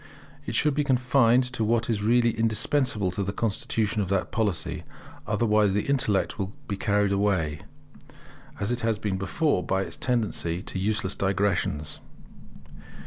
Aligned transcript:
It 0.47 0.55
should 0.55 0.73
be 0.73 0.83
confined 0.83 1.43
to 1.53 1.63
what 1.63 1.87
is 1.87 2.01
really 2.01 2.31
indispensable 2.31 3.11
to 3.11 3.21
the 3.21 3.31
construction 3.31 4.01
of 4.01 4.09
that 4.09 4.31
Polity. 4.31 4.81
Otherwise 5.27 5.73
the 5.73 5.83
intellect 5.85 6.39
will 6.39 6.53
be 6.67 6.75
carried 6.75 7.11
away, 7.11 7.59
as 8.59 8.71
it 8.71 8.79
has 8.79 8.97
been 8.97 9.19
before, 9.19 9.61
by 9.63 9.83
its 9.83 9.97
tendency 9.97 10.63
to 10.63 10.79
useless 10.79 11.15
digressions. 11.15 11.99